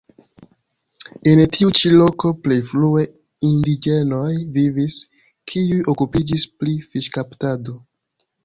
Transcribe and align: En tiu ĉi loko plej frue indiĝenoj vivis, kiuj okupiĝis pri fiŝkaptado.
En 1.31 1.41
tiu 1.57 1.73
ĉi 1.79 1.91
loko 1.99 2.31
plej 2.47 2.57
frue 2.71 3.03
indiĝenoj 3.49 4.33
vivis, 4.57 4.99
kiuj 5.53 5.81
okupiĝis 5.95 6.49
pri 6.63 6.75
fiŝkaptado. 6.91 7.79